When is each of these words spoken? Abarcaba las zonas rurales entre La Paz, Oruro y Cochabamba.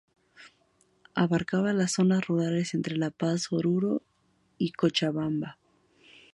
Abarcaba 1.13 1.73
las 1.73 1.91
zonas 1.91 2.25
rurales 2.25 2.73
entre 2.73 2.97
La 2.97 3.11
Paz, 3.11 3.49
Oruro 3.53 4.01
y 4.57 4.71
Cochabamba. 4.71 5.59